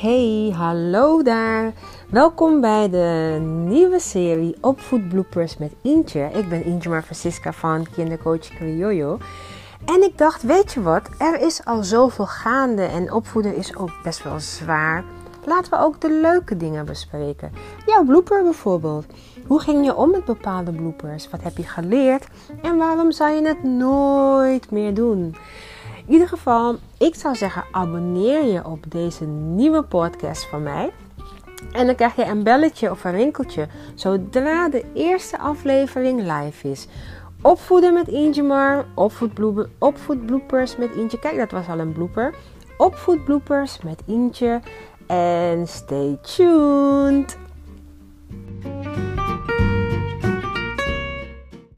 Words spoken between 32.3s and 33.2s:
belletje of een